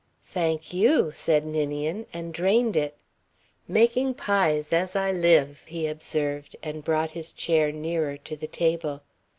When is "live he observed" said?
5.11-6.55